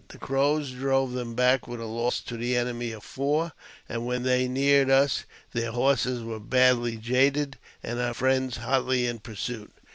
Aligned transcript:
The 0.07 0.17
Crows 0.17 0.71
drove 0.71 1.11
them 1.13 1.35
back 1.35 1.67
with 1.67 1.79
a 1.79 1.85
loss 1.85 2.21
to 2.21 2.35
the 2.35 2.57
enemy 2.57 2.91
of 2.91 3.03
four; 3.03 3.51
and 3.87 4.03
when 4.03 4.23
they 4.23 4.47
neared 4.47 4.89
us, 4.89 5.25
their 5.53 5.69
horses 5.73 6.23
were 6.23 6.39
badly 6.39 6.97
jaded, 6.97 7.59
and 7.83 7.99
our 7.99 8.15
friends 8.15 8.57
hotly 8.57 9.05
in 9.05 9.19
pursuit. 9.19 9.71